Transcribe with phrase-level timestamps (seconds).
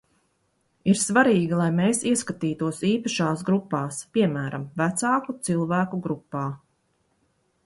[0.93, 6.45] Ir svarīgi, lai mēs ieskatītos īpašās grupās, piemēram, vecāku cilvēku grupā.